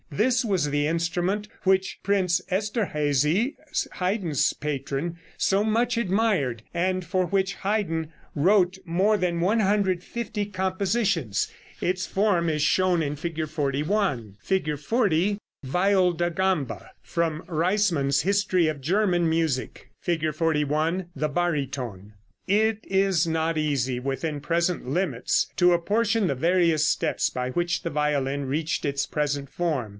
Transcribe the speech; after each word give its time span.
This 0.09 0.43
was 0.43 0.71
the 0.71 0.87
instrument 0.87 1.47
which 1.63 1.99
Prince 2.03 2.41
Esterhazy, 2.49 3.55
Haydn's 3.93 4.51
patron, 4.51 5.17
so 5.37 5.63
much 5.63 5.95
admired, 5.95 6.63
and 6.73 7.05
for 7.05 7.27
which 7.27 7.53
Haydn 7.61 8.11
wrote 8.35 8.79
more 8.83 9.15
than 9.15 9.39
150 9.39 10.47
compositions. 10.47 11.49
Its 11.79 12.07
form 12.07 12.49
is 12.49 12.61
shown 12.63 13.01
in 13.01 13.15
Fig. 13.15 13.47
41. 13.47 14.35
[Illustration: 14.35 14.37
Fig. 14.41 14.79
40. 14.79 15.37
VIOL 15.63 16.13
DA 16.13 16.31
GAMBA. 16.31 16.89
(From 17.03 17.43
Reissman's 17.47 18.23
"History 18.23 18.67
of 18.67 18.81
German 18.81 19.29
Music.")] 19.29 19.91
[Illustration: 20.05 20.31
Fig. 20.33 20.35
41. 20.35 21.05
THE 21.15 21.29
BARYTONE.] 21.29 22.13
It 22.47 22.79
is 22.83 23.27
not 23.27 23.57
easy 23.57 23.99
within 23.99 24.41
present 24.41 24.89
limits 24.89 25.47
to 25.55 25.71
apportion 25.71 26.27
the 26.27 26.35
various 26.35 26.85
steps 26.85 27.29
by 27.29 27.51
which 27.51 27.83
the 27.83 27.89
violin 27.91 28.45
reached 28.45 28.83
its 28.83 29.05
present 29.05 29.47
form. 29.49 29.89